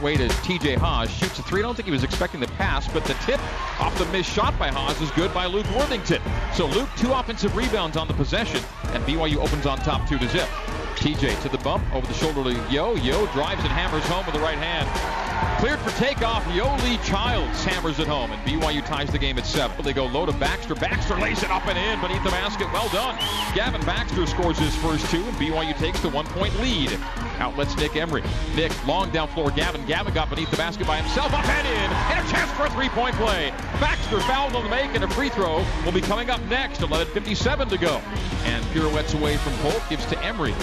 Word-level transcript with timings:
way 0.00 0.16
to 0.16 0.28
TJ 0.28 0.76
Haws. 0.76 1.10
Shoots 1.10 1.38
a 1.38 1.42
three. 1.42 1.60
I 1.60 1.62
don't 1.62 1.74
think 1.74 1.86
he 1.86 1.92
was 1.92 2.04
expecting 2.04 2.40
the 2.40 2.48
pass, 2.48 2.86
but 2.92 3.04
the 3.04 3.14
tip 3.24 3.40
off 3.80 3.96
the 3.98 4.06
missed 4.06 4.30
shot 4.30 4.58
by 4.58 4.68
Haws 4.68 5.00
is 5.00 5.10
good 5.12 5.32
by 5.32 5.46
Luke 5.46 5.66
Worthington. 5.76 6.20
So 6.54 6.66
Luke, 6.66 6.88
two 6.96 7.12
offensive 7.12 7.56
rebounds 7.56 7.96
on 7.96 8.08
the 8.08 8.14
possession, 8.14 8.62
and 8.92 9.04
BYU 9.04 9.36
opens 9.36 9.66
on 9.66 9.78
top 9.78 10.08
two 10.08 10.18
to 10.18 10.28
zip. 10.28 10.48
TJ 10.96 11.40
to 11.42 11.48
the 11.48 11.58
bump, 11.58 11.82
over 11.94 12.06
the 12.06 12.14
shoulder 12.14 12.44
to 12.44 12.72
Yo. 12.72 12.94
Yo 12.94 13.26
drives 13.32 13.62
and 13.62 13.72
hammers 13.72 14.04
home 14.04 14.24
with 14.24 14.34
the 14.34 14.40
right 14.40 14.58
hand. 14.58 15.51
Cleared 15.62 15.78
for 15.78 15.96
takeoff. 15.96 16.42
Yoeli 16.46 17.00
Childs 17.04 17.62
hammers 17.62 18.00
it 18.00 18.08
home, 18.08 18.32
and 18.32 18.42
BYU 18.44 18.84
ties 18.84 19.10
the 19.10 19.18
game 19.18 19.38
at 19.38 19.46
seven. 19.46 19.84
They 19.84 19.92
go 19.92 20.06
low 20.06 20.26
to 20.26 20.32
Baxter. 20.32 20.74
Baxter 20.74 21.14
lays 21.14 21.44
it 21.44 21.52
up 21.52 21.64
and 21.68 21.78
in 21.78 22.00
beneath 22.00 22.24
the 22.24 22.30
basket. 22.30 22.66
Well 22.72 22.88
done. 22.88 23.16
Gavin 23.54 23.80
Baxter 23.82 24.26
scores 24.26 24.58
his 24.58 24.74
first 24.74 25.08
two, 25.08 25.22
and 25.22 25.36
BYU 25.36 25.78
takes 25.78 26.00
the 26.00 26.08
one-point 26.08 26.58
lead. 26.58 26.98
Outlets 27.38 27.76
Nick 27.76 27.94
Emery. 27.94 28.24
Nick 28.56 28.72
long 28.88 29.10
down 29.10 29.28
floor. 29.28 29.52
Gavin. 29.52 29.86
Gavin 29.86 30.12
got 30.12 30.30
beneath 30.30 30.50
the 30.50 30.56
basket 30.56 30.84
by 30.84 30.96
himself. 30.96 31.32
Up 31.32 31.46
and 31.46 31.68
in. 31.68 31.90
And 32.10 32.26
a 32.26 32.32
chance 32.32 32.50
for 32.50 32.66
a 32.66 32.70
three-point 32.70 33.14
play. 33.14 33.50
Baxter 33.78 34.18
fouled 34.22 34.56
on 34.56 34.64
the 34.64 34.70
make, 34.70 34.92
and 34.96 35.04
a 35.04 35.08
free 35.10 35.28
throw 35.28 35.64
will 35.84 35.92
be 35.92 36.00
coming 36.00 36.28
up 36.28 36.40
next. 36.46 36.80
11:57 36.80 37.68
to 37.68 37.78
go. 37.78 38.02
And 38.46 38.64
pirouettes 38.72 39.14
away 39.14 39.36
from 39.36 39.52
Polk. 39.58 39.80
Gives 39.88 40.06
to 40.06 40.24
Emery. 40.24 40.54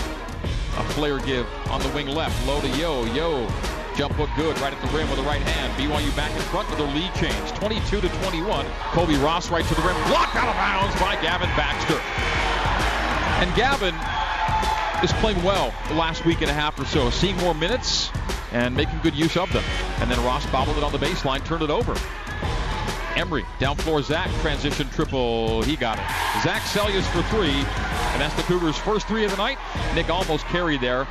A 0.75 0.83
flare 0.91 1.19
give 1.19 1.47
on 1.69 1.79
the 1.79 1.89
wing 1.95 2.07
left. 2.07 2.45
Low 2.45 2.59
to 2.59 2.67
Yo. 2.77 3.05
Yo. 3.13 3.47
Jump 3.99 4.13
hook 4.13 4.29
good 4.37 4.57
right 4.61 4.71
at 4.71 4.79
the 4.79 4.97
rim 4.97 5.09
with 5.09 5.19
the 5.19 5.27
right 5.27 5.41
hand. 5.41 5.75
BYU 5.75 6.15
back 6.15 6.31
in 6.31 6.39
front 6.43 6.69
with 6.69 6.79
their 6.79 6.87
lead 6.95 7.13
change. 7.15 7.35
22 7.59 7.99
to 7.99 8.07
21. 8.23 8.65
Colbey 8.95 9.21
Ross 9.21 9.51
right 9.51 9.65
to 9.65 9.75
the 9.75 9.81
rim. 9.81 9.93
Blocked 10.07 10.37
out 10.37 10.47
of 10.47 10.55
bounds 10.55 10.95
by 11.01 11.19
Gavin 11.19 11.49
Baxter. 11.59 11.99
And 13.43 13.53
Gavin 13.59 13.93
is 15.03 15.11
playing 15.19 15.43
well 15.43 15.73
the 15.89 15.95
last 15.95 16.23
week 16.23 16.39
and 16.39 16.49
a 16.49 16.53
half 16.53 16.79
or 16.79 16.85
so, 16.85 17.09
seeing 17.09 17.35
more 17.39 17.53
minutes 17.53 18.09
and 18.53 18.73
making 18.73 18.97
good 19.03 19.13
use 19.13 19.35
of 19.35 19.51
them. 19.51 19.65
And 19.99 20.09
then 20.09 20.23
Ross 20.23 20.49
bobbled 20.49 20.77
it 20.77 20.83
on 20.85 20.93
the 20.93 20.97
baseline, 20.97 21.43
turned 21.43 21.63
it 21.63 21.69
over. 21.69 21.93
Emery, 23.17 23.45
down 23.59 23.75
floor, 23.75 24.01
Zach, 24.01 24.31
transition 24.39 24.87
triple, 24.91 25.61
he 25.63 25.75
got 25.75 25.99
it. 25.99 26.05
Zach 26.41 26.61
Seljaas 26.61 27.03
for 27.11 27.21
three, 27.35 27.51
and 27.51 28.21
that's 28.21 28.35
the 28.35 28.43
Cougars' 28.43 28.77
first 28.77 29.09
three 29.09 29.25
of 29.25 29.31
the 29.31 29.35
night. 29.35 29.57
Nick 29.93 30.09
almost 30.09 30.45
carried 30.45 30.79
there. 30.79 31.03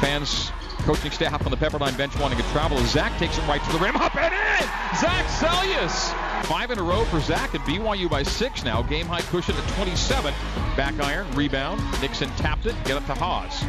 Fans, 0.00 0.52
coaching 0.84 1.10
staff 1.10 1.44
on 1.44 1.50
the 1.50 1.56
Pepperdine 1.56 1.96
bench 1.96 2.18
wanting 2.18 2.38
to 2.38 2.44
travel 2.50 2.78
Zach 2.86 3.16
takes 3.18 3.36
it 3.38 3.42
right 3.42 3.62
to 3.62 3.72
the 3.72 3.78
rim, 3.78 3.96
up 3.96 4.14
and 4.16 4.32
in! 4.32 4.68
Zach 4.98 5.26
Seljaas! 5.26 6.12
Five 6.46 6.70
in 6.70 6.78
a 6.78 6.82
row 6.82 7.04
for 7.06 7.20
Zach 7.20 7.54
and 7.54 7.62
BYU 7.64 8.08
by 8.08 8.22
six 8.22 8.64
now. 8.64 8.82
Game 8.82 9.06
high 9.06 9.20
cushion 9.22 9.54
at 9.56 9.68
27. 9.74 10.32
Back 10.76 10.98
iron, 11.00 11.30
rebound. 11.32 11.82
Nixon 12.00 12.28
tapped 12.36 12.66
it, 12.66 12.74
get 12.84 12.96
up 12.96 13.06
to 13.06 13.14
Haws. 13.14 13.60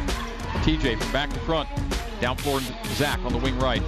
TJ 0.64 0.98
from 0.98 1.12
back 1.12 1.30
to 1.30 1.40
front. 1.40 1.68
Down 2.20 2.36
floor, 2.36 2.60
Zach 2.94 3.18
on 3.24 3.32
the 3.32 3.38
wing 3.38 3.58
right. 3.58 3.82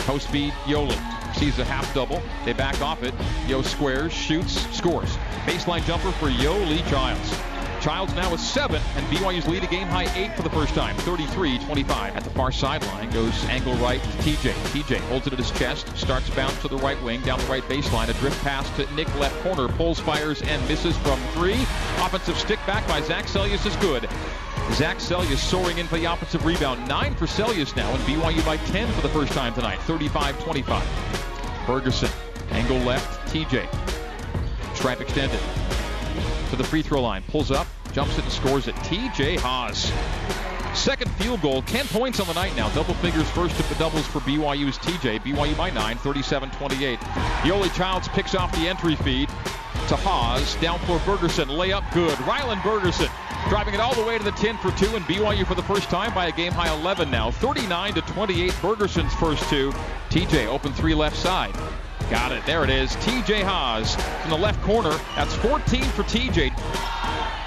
Post 0.00 0.28
speed, 0.28 0.52
Yoeli 0.64 0.98
sees 1.34 1.58
a 1.58 1.64
half 1.64 1.92
double. 1.94 2.22
They 2.44 2.52
back 2.52 2.80
off 2.80 3.02
it. 3.02 3.14
Yo 3.46 3.62
squares, 3.62 4.12
shoots, 4.12 4.60
scores. 4.76 5.16
Baseline 5.46 5.84
jumper 5.84 6.12
for 6.12 6.28
Yoeli 6.28 6.86
Childs. 6.88 7.30
Childs 7.82 8.14
now 8.14 8.30
with 8.30 8.40
seven, 8.40 8.80
and 8.94 9.04
BYU's 9.06 9.48
lead 9.48 9.64
a 9.64 9.66
game 9.66 9.88
high 9.88 10.06
eight 10.14 10.36
for 10.36 10.42
the 10.42 10.50
first 10.50 10.72
time, 10.72 10.94
33-25. 10.98 11.90
At 12.14 12.22
the 12.22 12.30
far 12.30 12.52
sideline 12.52 13.10
goes 13.10 13.44
angle 13.46 13.74
right 13.74 14.00
to 14.00 14.08
TJ. 14.18 14.52
TJ 14.70 14.98
holds 15.08 15.26
it 15.26 15.32
at 15.32 15.38
his 15.40 15.50
chest, 15.50 15.88
starts 15.96 16.30
bounce 16.30 16.56
to 16.62 16.68
the 16.68 16.76
right 16.76 17.02
wing, 17.02 17.20
down 17.22 17.40
the 17.40 17.46
right 17.46 17.64
baseline. 17.64 18.08
A 18.08 18.12
drift 18.20 18.40
pass 18.44 18.70
to 18.76 18.88
Nick 18.94 19.12
left 19.16 19.36
corner, 19.42 19.66
pulls, 19.66 19.98
fires, 19.98 20.42
and 20.42 20.62
misses 20.68 20.96
from 20.98 21.18
three. 21.32 21.60
Offensive 21.98 22.38
stick 22.38 22.60
back 22.68 22.86
by 22.86 23.00
Zach 23.00 23.24
Seljaas 23.24 23.66
is 23.66 23.74
good. 23.76 24.08
Zach 24.74 24.98
Seljaas 24.98 25.38
soaring 25.38 25.78
in 25.78 25.88
for 25.88 25.98
the 25.98 26.04
offensive 26.04 26.44
rebound. 26.44 26.86
Nine 26.86 27.16
for 27.16 27.26
Seljaas 27.26 27.74
now, 27.74 27.90
and 27.90 28.00
BYU 28.04 28.46
by 28.46 28.58
10 28.58 28.92
for 28.92 29.00
the 29.00 29.08
first 29.08 29.32
time 29.32 29.54
tonight, 29.54 29.80
35-25. 29.80 30.62
Bergersen, 31.66 32.12
angle 32.52 32.78
left, 32.78 33.28
TJ. 33.34 33.66
Stripe 34.76 35.00
extended 35.00 35.40
to 36.52 36.56
the 36.56 36.64
free 36.64 36.82
throw 36.82 37.00
line. 37.00 37.22
Pulls 37.28 37.50
up, 37.50 37.66
jumps 37.92 38.18
it, 38.18 38.24
and 38.24 38.32
scores 38.32 38.68
it. 38.68 38.74
TJ 38.76 39.38
Haws. 39.38 39.90
Second 40.78 41.10
field 41.12 41.40
goal, 41.40 41.62
10 41.62 41.86
points 41.86 42.20
on 42.20 42.26
the 42.26 42.34
night 42.34 42.54
now. 42.54 42.68
Double 42.70 42.92
figures 42.94 43.28
first 43.30 43.58
of 43.58 43.66
the 43.70 43.74
doubles 43.76 44.06
for 44.06 44.20
BYU's 44.20 44.76
TJ. 44.78 45.20
BYU 45.20 45.56
by 45.56 45.70
9, 45.70 45.96
37-28. 45.96 46.98
Yoeli 46.98 47.74
Childs 47.74 48.08
picks 48.08 48.34
off 48.34 48.52
the 48.52 48.68
entry 48.68 48.96
feed 48.96 49.30
to 49.88 49.96
Haas. 49.96 50.54
Down 50.56 50.78
for 50.80 50.98
Bergersen. 51.00 51.46
Layup 51.46 51.90
good. 51.94 52.12
Rylan 52.18 52.60
Bergersen 52.60 53.08
driving 53.48 53.72
it 53.72 53.80
all 53.80 53.94
the 53.94 54.04
way 54.04 54.18
to 54.18 54.24
the 54.24 54.30
10 54.32 54.58
for 54.58 54.70
2 54.72 54.96
and 54.96 55.04
BYU 55.06 55.46
for 55.46 55.54
the 55.54 55.62
first 55.62 55.88
time 55.88 56.12
by 56.14 56.26
a 56.26 56.32
game 56.32 56.52
high 56.52 56.72
11 56.80 57.10
now. 57.10 57.30
39 57.30 57.94
to 57.94 58.02
28 58.02 58.50
Bergersen's 58.52 59.14
first 59.14 59.48
two. 59.48 59.72
TJ 60.10 60.46
open 60.48 60.72
three 60.74 60.94
left 60.94 61.16
side. 61.16 61.54
Got 62.12 62.32
it. 62.32 62.44
There 62.44 62.62
it 62.62 62.68
is. 62.68 62.90
TJ 62.96 63.42
Haws 63.42 63.94
from 64.20 64.32
the 64.32 64.36
left 64.36 64.60
corner. 64.60 64.94
That's 65.16 65.34
14 65.36 65.82
for 65.82 66.02
TJ. 66.02 66.52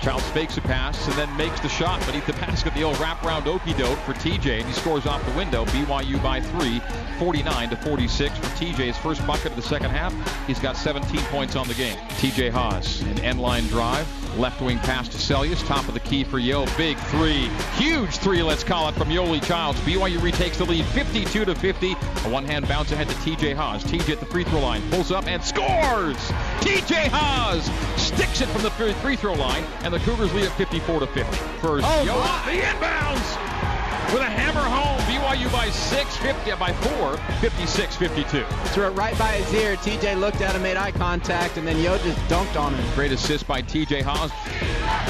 Childs 0.01 0.27
fakes 0.29 0.57
a 0.57 0.61
pass 0.61 1.07
and 1.07 1.15
then 1.15 1.35
makes 1.35 1.59
the 1.61 1.69
shot 1.69 2.05
beneath 2.05 2.25
the 2.27 2.33
basket. 2.33 2.73
The 2.73 2.83
old 2.83 2.95
wraparound 2.97 3.47
okey 3.47 3.73
doke 3.73 3.97
for 3.99 4.13
TJ, 4.13 4.59
and 4.59 4.67
he 4.67 4.73
scores 4.73 5.05
off 5.05 5.25
the 5.25 5.35
window. 5.37 5.65
BYU 5.65 6.21
by 6.21 6.41
three, 6.41 6.79
49 7.17 7.69
to 7.69 7.75
46 7.77 8.37
for 8.37 8.45
TJ's 8.45 8.97
first 8.97 9.25
bucket 9.25 9.47
of 9.47 9.55
the 9.55 9.61
second 9.61 9.89
half. 9.89 10.13
He's 10.47 10.59
got 10.59 10.77
17 10.77 11.19
points 11.25 11.55
on 11.55 11.67
the 11.67 11.73
game. 11.73 11.97
TJ 12.19 12.51
Haws, 12.51 13.01
an 13.01 13.19
end 13.21 13.39
line 13.39 13.65
drive, 13.67 14.07
left 14.37 14.61
wing 14.61 14.77
pass 14.79 15.07
to 15.09 15.17
Seljaas, 15.17 15.65
top 15.65 15.87
of 15.87 15.93
the 15.93 15.99
key 16.01 16.23
for 16.23 16.39
Yo. 16.39 16.65
Big 16.77 16.97
three, 16.97 17.49
huge 17.75 18.17
three. 18.17 18.43
Let's 18.43 18.63
call 18.63 18.87
it 18.89 18.95
from 18.95 19.09
Yoeli 19.09 19.43
Childs. 19.43 19.79
BYU 19.81 20.21
retakes 20.21 20.57
the 20.57 20.65
lead, 20.65 20.85
52 20.85 21.45
to 21.45 21.55
50. 21.55 21.91
A 21.91 21.95
one-hand 22.29 22.67
bounce 22.67 22.91
ahead 22.91 23.09
to 23.09 23.15
TJ 23.15 23.55
Haws. 23.55 23.83
TJ 23.83 24.13
at 24.13 24.19
the 24.19 24.25
free 24.25 24.43
throw 24.43 24.59
line, 24.59 24.87
pulls 24.91 25.11
up 25.11 25.27
and 25.27 25.43
scores. 25.43 26.17
TJ 26.61 27.07
Haws 27.07 27.65
sticks 27.99 28.41
it 28.41 28.47
from 28.49 28.61
the 28.61 28.71
free 28.71 29.15
throw 29.15 29.33
line, 29.33 29.63
and 29.83 29.93
the 29.93 29.99
Cougars 29.99 30.33
lead 30.33 30.45
at 30.45 30.51
54 30.53 31.01
to 31.01 31.07
50. 31.07 31.35
First, 31.61 31.85
Oh, 31.87 32.03
Yo, 32.03 32.19
my. 32.19 32.51
the 32.51 32.61
inbounds 32.61 34.13
with 34.13 34.21
a 34.21 34.25
hammer 34.29 34.61
home. 34.61 34.95
BYU 35.05 35.51
by 35.51 35.69
six, 35.69 36.15
50 36.17 36.51
by 36.55 36.71
four, 36.73 37.17
56 37.41 37.95
52. 37.95 38.43
Threw 38.73 38.85
it 38.85 38.89
right 38.91 39.17
by 39.17 39.33
his 39.33 39.53
ear. 39.53 39.75
TJ 39.77 40.19
looked 40.19 40.41
at 40.41 40.55
him, 40.55 40.61
made 40.63 40.77
eye 40.77 40.91
contact, 40.91 41.57
and 41.57 41.67
then 41.67 41.77
Yo 41.79 41.97
just 41.99 42.17
dunked 42.29 42.59
on 42.59 42.73
him. 42.73 42.93
Great 42.95 43.11
assist 43.11 43.47
by 43.47 43.61
TJ 43.61 44.01
Haws. 44.03 44.31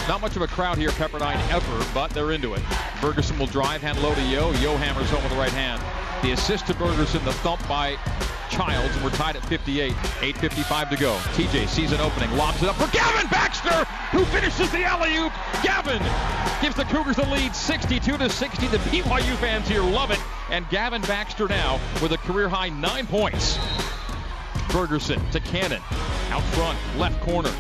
Not 0.07 0.21
much 0.21 0.35
of 0.35 0.41
a 0.41 0.47
crowd 0.47 0.77
here, 0.77 0.89
Pepperdine 0.89 1.39
ever, 1.51 1.85
but 1.93 2.09
they're 2.11 2.31
into 2.31 2.53
it. 2.53 2.61
Bergersen 3.01 3.37
will 3.39 3.47
drive, 3.47 3.81
hand 3.81 4.01
low 4.01 4.13
to 4.15 4.21
Yo. 4.23 4.51
Yo 4.53 4.75
hammers 4.77 5.09
home 5.09 5.23
with 5.23 5.31
the 5.31 5.37
right 5.37 5.51
hand. 5.51 5.81
The 6.23 6.31
assist 6.31 6.67
to 6.67 6.73
Bergersen, 6.73 7.23
the 7.25 7.33
thump 7.33 7.65
by 7.67 7.97
Childs, 8.55 8.95
and 8.95 9.03
we're 9.03 9.11
tied 9.11 9.35
at 9.35 9.45
58. 9.45 9.91
8.55 9.93 10.89
to 10.89 10.95
go. 10.95 11.15
TJ 11.33 11.67
sees 11.67 11.91
an 11.91 11.99
opening, 11.99 12.31
lobs 12.37 12.63
it 12.63 12.69
up 12.69 12.75
for 12.75 12.87
Gavin 12.95 13.29
Baxter, 13.29 13.83
who 14.11 14.23
finishes 14.25 14.71
the 14.71 14.83
alley-oop. 14.83 15.33
Gavin 15.61 16.01
gives 16.61 16.75
the 16.75 16.85
Cougars 16.85 17.17
the 17.17 17.25
lead 17.25 17.53
62 17.53 18.17
to 18.17 18.29
60. 18.29 18.67
The 18.67 18.77
BYU 18.77 19.35
fans 19.37 19.67
here 19.67 19.81
love 19.83 20.11
it. 20.11 20.19
And 20.49 20.67
Gavin 20.69 21.01
Baxter 21.01 21.49
now 21.49 21.81
with 22.01 22.13
a 22.13 22.17
career 22.19 22.47
high 22.47 22.69
nine 22.69 23.07
points. 23.07 23.57
Ferguson 24.69 25.19
to 25.31 25.41
Cannon. 25.41 25.81
Out 26.29 26.43
front, 26.53 26.77
left 26.97 27.19
corner. 27.21 27.51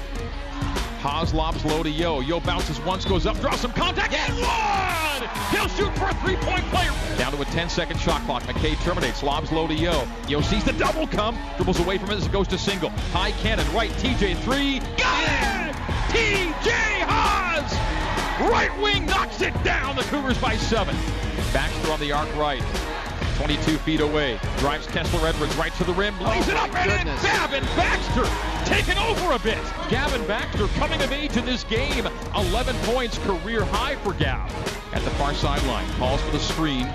Haws 1.01 1.33
lobs 1.33 1.63
low 1.65 1.83
to 1.83 1.89
Yo. 1.89 2.21
Yo 2.21 2.39
bounces 2.39 2.79
once, 2.81 3.05
goes 3.05 3.25
up, 3.25 3.39
draws 3.39 3.59
some 3.59 3.73
contact, 3.73 4.13
and 4.13 4.33
one! 4.37 5.29
He'll 5.51 5.67
shoot 5.69 5.95
for 5.97 6.09
a 6.09 6.13
three-point 6.15 6.65
player. 6.71 6.84
Down 7.25 7.33
to 7.33 7.41
a 7.41 7.45
10-second 7.45 7.99
shot 7.99 8.21
clock. 8.25 8.43
McKay 8.43 8.79
terminates, 8.83 9.23
lobs 9.23 9.51
low 9.51 9.65
to 9.65 9.73
Yo. 9.73 10.07
Yo 10.27 10.41
sees 10.41 10.63
the 10.63 10.73
double 10.73 11.07
come, 11.07 11.35
dribbles 11.55 11.79
away 11.79 11.97
from 11.97 12.11
it 12.11 12.17
as 12.17 12.27
it 12.27 12.31
goes 12.31 12.47
to 12.49 12.55
single. 12.55 12.91
High 13.13 13.31
Cannon, 13.41 13.65
right, 13.73 13.89
TJ 13.93 14.37
three, 14.43 14.77
got 14.95 15.23
it! 15.23 15.75
TJ 16.13 16.69
Haws! 17.01 17.73
Right 18.47 18.69
wing 18.79 19.07
knocks 19.07 19.41
it 19.41 19.55
down. 19.63 19.95
The 19.95 20.03
Cougars 20.03 20.37
by 20.37 20.55
seven. 20.55 20.95
Baxter 21.51 21.91
on 21.91 21.99
the 21.99 22.11
arc 22.11 22.29
right. 22.35 22.61
22 23.37 23.79
feet 23.79 24.01
away. 24.01 24.39
Drives 24.57 24.85
Kessler 24.85 25.27
Edwards 25.27 25.55
right 25.55 25.73
to 25.73 25.83
the 25.83 25.93
rim. 25.93 26.13
Lays 26.21 26.47
it 26.47 26.55
up 26.55 26.71
and 26.75 26.91
goodness. 26.91 27.23
Gavin 27.23 27.63
Baxter 27.75 28.29
taking 28.65 28.99
over 28.99 29.33
a 29.33 29.39
bit. 29.39 29.57
Gavin 29.89 30.23
Baxter 30.27 30.67
coming 30.77 31.01
of 31.01 31.11
age 31.11 31.35
in 31.37 31.45
this 31.45 31.63
game. 31.63 32.07
11 32.35 32.75
points, 32.83 33.17
career 33.17 33.65
high 33.65 33.95
for 33.95 34.13
Gav. 34.13 34.47
At 34.93 35.01
the 35.03 35.09
far 35.11 35.33
sideline. 35.33 35.89
Calls 35.93 36.21
for 36.21 36.31
the 36.31 36.39
screen. 36.39 36.87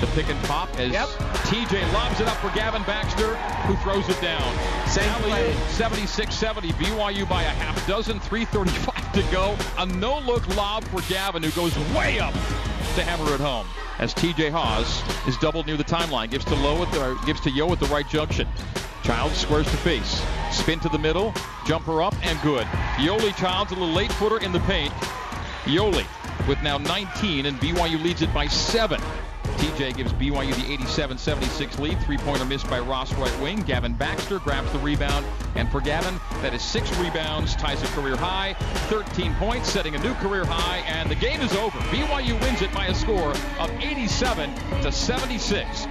The 0.00 0.06
pick 0.08 0.28
and 0.28 0.42
pop 0.44 0.68
as 0.78 0.92
Yep. 0.92 1.08
TJ 1.48 1.92
lobs 1.92 2.20
it 2.20 2.28
up 2.28 2.36
for 2.38 2.50
Gavin 2.50 2.82
Baxter, 2.82 3.34
who 3.66 3.76
throws 3.76 4.08
it 4.08 4.20
down. 4.20 4.42
Same 4.88 5.10
play. 5.22 5.52
76-70. 5.70 6.72
BYU 6.72 7.28
by 7.28 7.42
a 7.42 7.48
half 7.48 7.86
dozen. 7.86 8.20
3.35 8.20 9.12
to 9.12 9.22
go. 9.32 9.56
A 9.78 9.86
no-look 9.86 10.46
lob 10.56 10.84
for 10.84 11.00
Gavin, 11.10 11.42
who 11.42 11.50
goes 11.52 11.76
way 11.94 12.18
up 12.18 12.34
to 12.96 13.02
hammer 13.02 13.34
it 13.34 13.40
home. 13.40 13.66
As 13.98 14.12
TJ 14.12 14.50
Haws 14.50 15.02
is 15.26 15.38
doubled 15.38 15.66
near 15.66 15.76
the 15.76 15.84
timeline, 15.84 16.30
gives 16.30 16.44
to 16.46 16.54
Low 16.54 16.82
at 16.82 16.92
the 16.92 17.18
gives 17.24 17.40
to 17.42 17.50
Yo 17.50 17.70
at 17.72 17.80
the 17.80 17.86
right 17.86 18.08
junction. 18.08 18.46
Child 19.02 19.32
squares 19.32 19.70
to 19.70 19.76
face, 19.78 20.22
spin 20.50 20.80
to 20.80 20.88
the 20.88 20.98
middle, 20.98 21.32
jumper 21.66 22.02
up 22.02 22.14
and 22.22 22.40
good. 22.42 22.66
Yoeli 22.96 23.34
Childs 23.36 23.72
a 23.72 23.74
little 23.74 23.94
late 23.94 24.12
footer 24.12 24.38
in 24.38 24.52
the 24.52 24.60
paint. 24.60 24.92
Yoeli 25.64 26.06
with 26.48 26.60
now 26.62 26.78
19 26.78 27.46
and 27.46 27.58
BYU 27.58 28.02
leads 28.02 28.22
it 28.22 28.32
by 28.34 28.46
seven. 28.46 29.00
TJ 29.56 29.96
gives 29.96 30.12
BYU 30.14 30.54
the 30.54 30.76
87-76 30.84 31.78
lead. 31.78 32.00
Three-pointer 32.02 32.44
missed 32.44 32.68
by 32.68 32.80
Ross 32.80 33.12
right 33.14 33.40
wing. 33.40 33.60
Gavin 33.62 33.94
Baxter 33.94 34.38
grabs 34.38 34.70
the 34.72 34.78
rebound. 34.78 35.24
And 35.54 35.70
for 35.70 35.80
Gavin, 35.80 36.20
that 36.42 36.54
is 36.54 36.62
six 36.62 36.94
rebounds, 36.98 37.56
ties 37.56 37.82
a 37.82 37.86
career 37.88 38.16
high, 38.16 38.54
13 38.88 39.34
points, 39.36 39.70
setting 39.70 39.94
a 39.94 39.98
new 39.98 40.14
career 40.14 40.44
high, 40.44 40.78
and 40.86 41.10
the 41.10 41.14
game 41.14 41.40
is 41.40 41.54
over. 41.56 41.78
BYU 41.90 42.40
wins 42.42 42.62
it 42.62 42.72
by 42.72 42.86
a 42.86 42.94
score 42.94 43.32
of 43.58 43.70
87 43.80 44.54
to 44.82 44.92
76. 44.92 45.86